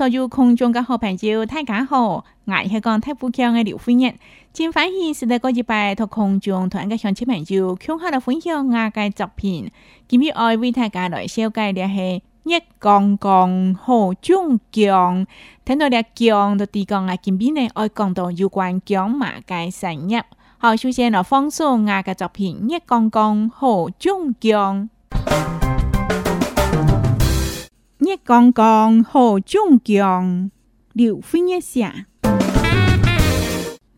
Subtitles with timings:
[0.00, 4.14] 所有抗战嘅好朋友，大家好，我系讲太富强嘅刘飞日，
[4.52, 9.72] 今反而是在个礼拜，同抗战同一个乡亲朋友，抢下了分享我嘅作品。
[10.06, 15.26] 今闭爱为大家来修改嘅系《热光光好中江》，
[15.64, 20.22] 听到咧江到珠江我今闭呢爱讲到有关江马嘅生日，
[20.58, 24.88] 好首先来放首我嘅作品《热光光好中江》。
[28.08, 30.48] nhé con con hồ chung kiong
[30.94, 31.92] điệu phi nhé xạ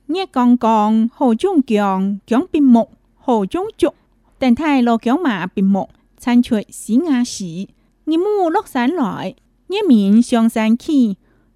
[0.08, 3.94] nhé con con hồ chung kiong kiong pin mộng hồ chung chục
[4.38, 7.66] tên thay lo kiong mà pin mộng san chuỗi xí ngã xí
[8.06, 9.34] nhị mu lốc sán lõi
[9.68, 11.14] nhé miệng xiong sán khi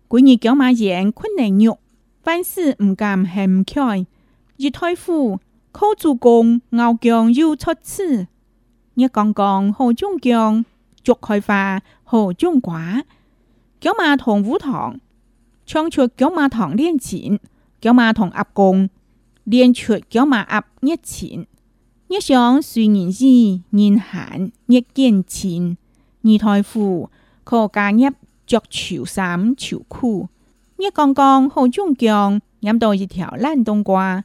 [0.08, 1.80] quý nhị kiong mà diện khuất này nhục
[2.24, 4.04] văn sự 唔 cảm hèm khơi
[4.58, 5.36] nhị thoi phụ
[5.72, 8.18] khâu chủ công ngao kiong yêu xuất sư
[8.96, 10.62] nhé con con hồ chung kiong
[11.04, 13.02] chuột hồi và hồ chung quả.
[13.80, 14.96] Kéo ma thùng vũ thọn,
[15.66, 17.36] trong chuột kéo ma thọn liên chỉnh,
[17.80, 18.88] kéo ma thọn ập cùng,
[19.46, 21.44] liên chuột kéo ma ập nhất chỉnh.
[22.08, 25.74] Nhất sáng suy nhìn gì, nhìn hẳn nhất kiên chỉnh.
[26.22, 27.08] Nhị thai phụ,
[27.44, 28.12] khổ ca nhất
[28.46, 30.26] chuột chiều xám, chiều khu.
[30.78, 34.22] Nhất con con hồ chung kiong, nhắm đầu một 条烂冬瓜，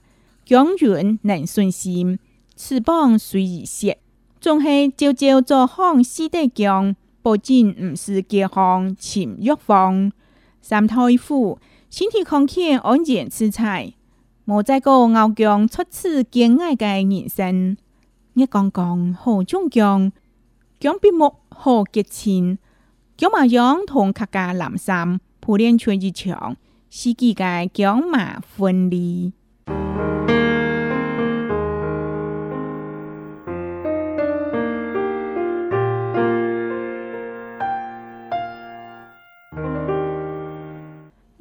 [0.48, 2.18] 永远能顺心，
[2.56, 3.98] 翅膀随意斜。
[4.42, 10.12] 总系朝朝做康师德强，不仅唔是结康钱玉芳，
[10.62, 11.60] 三太夫
[11.90, 13.92] 身体康健安然自在，
[14.48, 17.76] 冇再个傲强出此见爱嘅人生。
[18.34, 20.10] 一讲讲何中江，
[20.80, 22.58] 讲毕木何结亲，
[23.18, 26.56] 讲马杨同客家南山普天穿一墙，
[26.90, 29.34] 是几届讲马分离。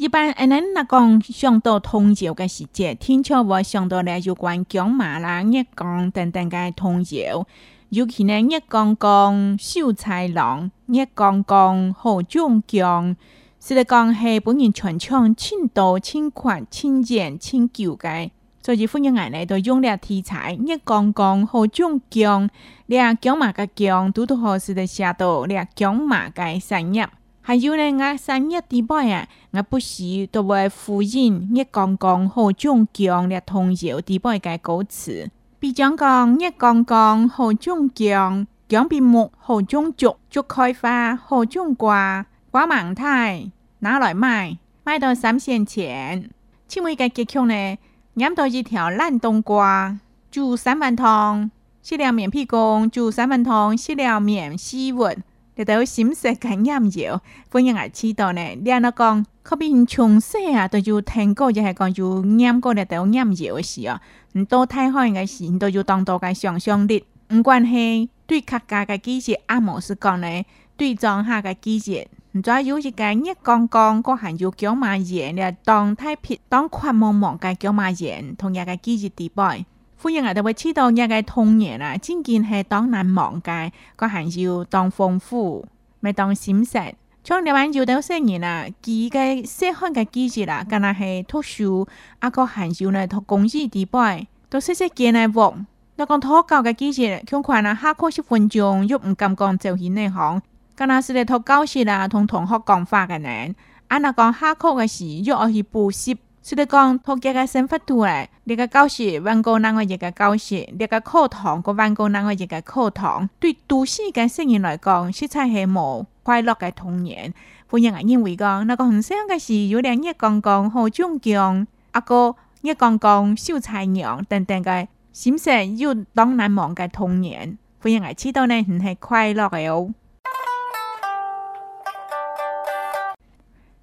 [0.08, 7.46] 一般，诶，咱那讲上到通宵嘅时节，天桥上到咧有关姜麻啦、热光等等嘅通宵，
[7.90, 13.14] 尤其咧热光光、秀才郎、热光光、何将将，
[13.60, 18.30] 实咧讲系本人全场千多、千款、千件、千旧嘅，
[18.64, 22.48] 所以欢迎奶奶都用了题材热光光、何将将，
[22.86, 27.06] 俩姜麻嘅姜，拄到好是咧写到俩姜麻嘅生日。
[27.48, 35.30] 还有呢，我三月底摆啊，我不时都会复印我刚刚好种姜了，同样地摆个歌词。
[35.58, 46.28] 比讲讲，我刚刚好种姜，姜比木好种竹，竹开花好种瓜，瓜满台拿来卖，卖到三仙钱。
[46.66, 47.78] 请问个技巧呢？
[48.16, 49.98] 腌到一条烂冬瓜，
[50.30, 51.50] 煮三碗汤，
[51.82, 55.24] 吃了面皮公，煮三碗汤，吃了面洗碗。
[55.58, 57.20] 你睇心色嘅啱唔
[57.50, 64.00] 欢迎今日知道呢，听佢讲，佢变从色啊，就听过，就系讲就啱嗰个都啱唔啱嘅事啊。
[64.34, 67.04] 唔到睇好该是，你就当多个想象力。
[67.34, 70.44] 唔管系对客家嘅记忆，阿莫是讲呢，
[70.76, 72.06] 对藏下嘅基识，
[72.38, 79.66] 唔再有一个热光光，佢还有叫马盐嘅，当太平当宽茫茫嘅叫马盐，同样个记忆地位。
[80.00, 85.66] 欢人啊哋会知道嘅嘅童年啊，真见系当难忘嘅，个含笑当丰富，
[86.00, 86.94] 咪当心塞。
[87.24, 91.88] 像你玩要到新年啦，佢嘅细汉嘅記憶啦，嗰陣系读书，
[92.20, 95.54] 阿个含笑咧读公司地方，都细细見阿博。
[95.96, 100.40] 讲講讀教嘅記憶，通常啊下课十分钟，又唔敢讲就去内行，
[100.76, 103.54] 嗰陣是嚟托教書啦同同学讲话嘅人，
[103.88, 106.16] 阿那讲下课嘅时，又要去补习。
[106.48, 113.28] 说得讲，他家个生活图嘞，一个教室，弯过人个一个教室，一个课堂，个弯过人个一个课堂。
[113.38, 117.34] 对都市个少年来讲，实在是无快乐个童年。
[117.70, 127.58] 有人还认为讲，那个红色个时，有两日刚刚何中江，阿哥，我刚刚秀才娘等等个，形成又当难忘个童年。
[127.78, 129.92] 不人还知道呢，还是快乐个哦。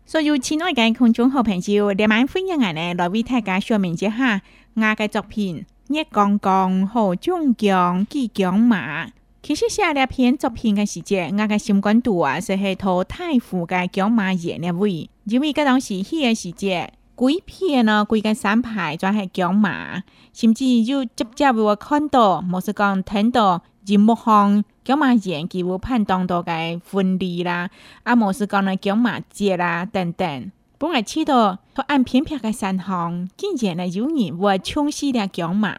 [0.08, 4.42] 所有亲爱的观众好朋友，今晚欢迎啊呢来为大家说明一下，
[4.76, 5.66] 我的作品
[5.96, 9.08] 《月光光何中江寄江马》。
[9.42, 18.06] 其实写了篇作品的时节，我的心关度啊是系涂太傅的江马爷那位，因为嗰当时，彼个时节，鬼片呢？
[18.06, 24.64] 鬼嘅三排，全系江马，甚至有直接被我看到，冇是讲听到，一幕红。
[24.86, 26.52] 姜麻宴几乎判当多个
[26.84, 27.72] 分礼啦，
[28.04, 30.52] 啊，莫是讲来姜麻节啦等等。
[30.78, 35.76] 本来知道，托按偏僻个山乡，竟然来有人会重视了姜麻。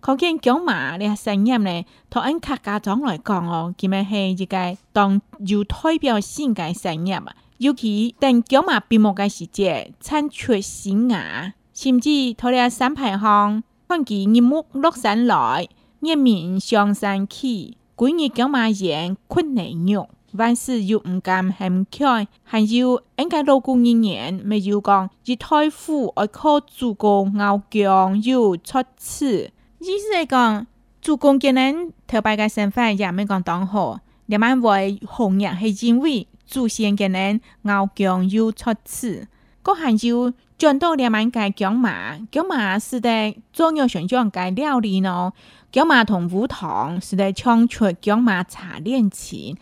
[0.00, 7.24] 可见姜麻咧产业呢，托按客家长来讲哦，佮咪系一个当有代表性诶产业啊。
[7.56, 15.66] 尤其等姜麻闭幕诶时节，产出新芽，甚至互了山排行看起日暮落山来，
[16.00, 17.78] 日明上山去。
[17.94, 29.50] 几日講嘛先，困難肉，万事又唔甘肯强，还有应该老公人年，没有讲一胎富愛靠主公傲强又出次。
[29.78, 30.66] 意思嚟讲，
[31.02, 39.28] 祖公嘅人頭白嘅身份也讲当好，何，另外红人系因为祖先今人傲强又出次，
[39.62, 40.32] 嗰还有。
[40.62, 45.32] 泉州两万界姜麻，姜麻是在中药上姜界料理呢。
[45.72, 49.56] 姜麻同胡糖是在唱出姜麻茶恋情。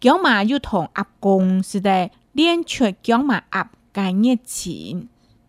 [0.00, 5.06] 姜麻又同阿公是在练出姜麻鸭解热钱。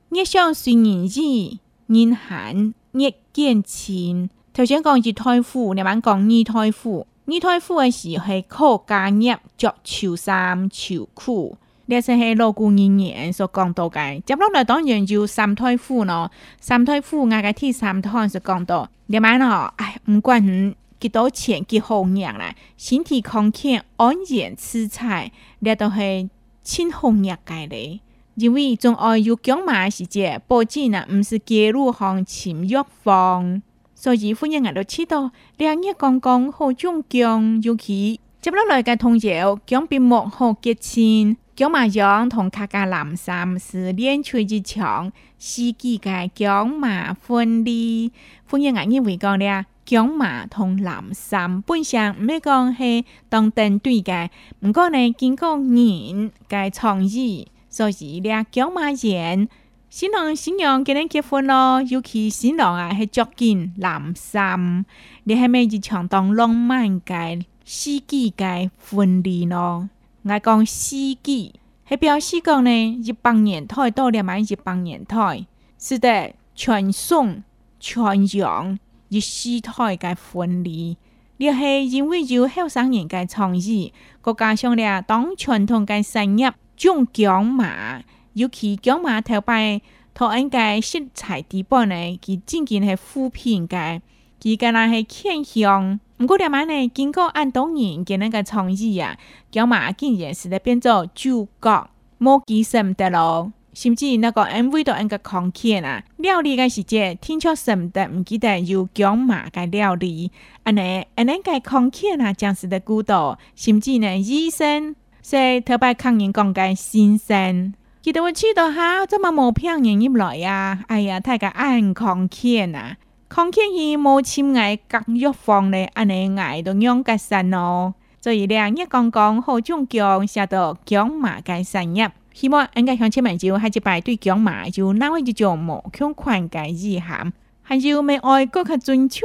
[0.09, 4.30] 热香随年纪，年寒热见情。
[4.54, 7.07] 头先讲是胎妇，两万讲二胎妇。
[7.27, 11.56] 二胎妇诶时候靠家业着秋衫秋裤。
[11.89, 16.30] 你就算係老顧熱熱，所讲到嘅接落来当然就三胎夫咯。
[16.60, 19.72] 三胎夫我嘅係三胎所讲到，另外呢？
[19.78, 26.28] 唉，唔管你几多钱幾好樣啦，身体康健，安然吃菜，你都係
[26.62, 28.01] 幸好樣嘅咧。
[28.36, 33.62] 因为仲要有讲馬嘅時節，保證啊唔是雞肉行、飼育房，
[33.95, 37.63] 所以欢迎嗌到知道，两日刚刚好中講？
[37.63, 41.38] 尤其接落来嘅通宵，讲逼莫何结清。
[41.57, 48.12] 姜麻宴同客家蓝山是连出一场四季嘅姜麻分离。
[48.45, 49.65] 欢迎阿，你会讲咧？
[49.83, 59.50] 姜麻同蓝山本身唔系讲系当登对嘅，不过呢经过人嘅创意，所以咧姜麻宴
[59.89, 64.86] 新郎新娘今日结婚咯，尤其新郎啊系脚进蓝山，
[65.24, 69.89] 你系咪一场当浪漫嘅四季嘅婚礼咯？
[70.27, 71.56] 来讲四季，
[71.88, 72.69] 迄表示讲呢，
[73.01, 75.45] 一帮年代到了，咪一帮年代，
[75.79, 77.41] 是的，全送
[77.79, 78.77] 全养
[79.09, 80.97] 一四台嘅婚礼，
[81.38, 86.45] 又系因为有后生人嘅创意，国家上咧，当传统嘅生意，
[86.75, 88.03] 种姜马，
[88.33, 89.81] 尤其姜马头牌，
[90.13, 94.01] 托佢嘅食材基本呢，佢真系系扶贫嘅，
[94.41, 96.00] 佢更加系偏向。
[96.18, 99.16] 不过两晚呢，经过按东年吉那个创意啊，
[99.52, 106.04] 姜麻竟然是在变做主角，国机什么的咯，甚至那个 MV 都那个狂 K 啊！
[106.18, 110.31] 料理时世听天朝么的唔记得有姜麻嘅料理，
[110.64, 120.84] 阿奶阿奶嘅狂 K 啊，僵是的骨头，甚至呢医生，说特头摆抗炎讲个新鲜，记得我去到哈，怎么冇骗人入来呀？
[120.88, 122.98] 哎呀，太个爱狂 K 啊！
[123.29, 127.94] 康熙母亲签爱国药方嘞，安们爱到娘家山哦。
[128.21, 137.31] 昨日两日刚刚何中将写到姜马家山日，希望人家乡亲们就下子拜对姜马，就拿回一种无穷款的字函，
[137.63, 139.21] 杭州没爱国可尊重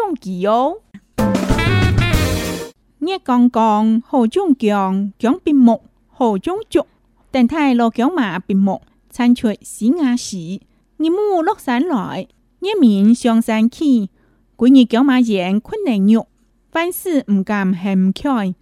[0.49, 0.79] 哦。
[2.99, 6.87] 我刚刚何中将姜兵木何中竹，
[7.31, 10.37] 等太落姜马兵木参出西安时，
[10.97, 12.27] 你们落山来。
[12.63, 14.09] 一面上山去，
[14.55, 16.29] 鬼日叫馬人困難肉，
[16.71, 18.55] 凡事唔敢行開。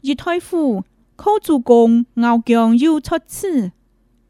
[0.00, 0.84] 一太傅
[1.16, 3.72] 靠主公傲強又出此，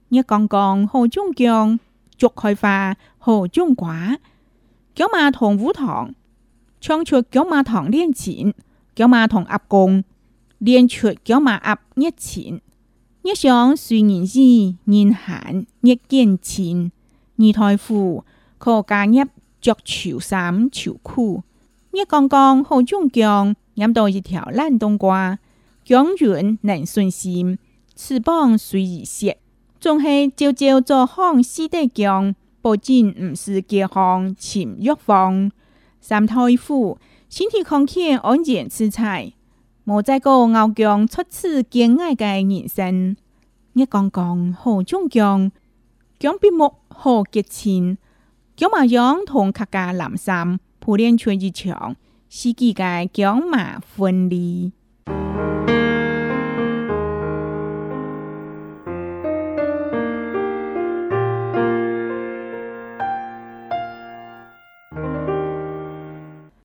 [0.09, 1.79] 一講講好中強，
[2.17, 4.17] 竹開花好中寡。
[4.95, 6.14] 叫馬同武堂，
[6.81, 8.55] 唱出叫馬堂練錢，
[8.95, 10.05] 叫馬同鴨公
[10.59, 12.62] 練出叫馬鴨一錢。
[13.21, 16.91] 一想雖然是人閒，一見錢，
[17.37, 18.25] 二太傅。
[18.59, 19.15] 可加入
[19.61, 21.43] 足球衫、球裤。
[21.93, 25.38] 我刚刚好中奖，饮到一条烂冬瓜。
[25.85, 27.59] 将军能顺心，
[27.95, 29.35] 翅膀虽已折，
[29.81, 32.35] 总是朝朝作风死得强。
[32.61, 35.50] 不仅唔是健康，是欲方。
[36.03, 36.99] 三太夫，
[37.31, 39.33] 身体康健，安然吃菜，
[39.85, 43.17] 莫再个熬姜，出次惊爱的人生。
[43.73, 45.50] 我刚刚好中奖，
[46.19, 47.97] 讲笔木好结亲？
[48.59, 51.95] 姜麻洋同客家南山普顶村之强
[52.29, 54.73] 是机个姜麻分离。